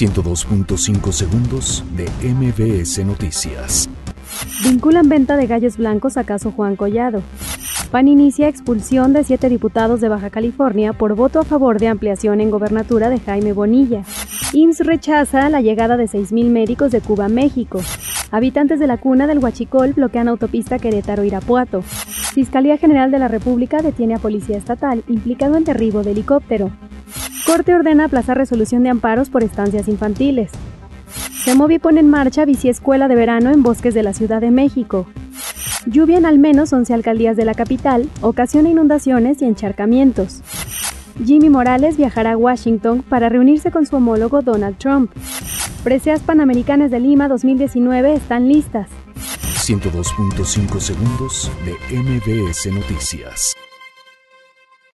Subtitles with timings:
[0.00, 3.90] 102.5 segundos de MBS Noticias.
[4.64, 7.22] Vinculan venta de gallos blancos a caso Juan Collado.
[7.90, 12.40] PAN inicia expulsión de siete diputados de Baja California por voto a favor de ampliación
[12.40, 14.02] en gobernatura de Jaime Bonilla.
[14.54, 17.82] IMSS rechaza la llegada de 6.000 médicos de Cuba a México.
[18.30, 21.82] Habitantes de la cuna del Huachicol bloquean autopista Querétaro-Irapuato.
[21.82, 26.70] Fiscalía General de la República detiene a policía estatal implicado en derribo de helicóptero.
[27.50, 30.52] Corte ordena aplazar resolución de amparos por estancias infantiles.
[31.42, 35.08] Semovi pone en marcha biciescuela de verano en bosques de la Ciudad de México.
[35.84, 40.42] Lluvia en al menos 11 alcaldías de la capital ocasiona inundaciones y encharcamientos.
[41.24, 45.10] Jimmy Morales viajará a Washington para reunirse con su homólogo Donald Trump.
[45.82, 48.88] Preseas Panamericanas de Lima 2019 están listas.
[49.66, 53.56] 102.5 segundos de MBS Noticias.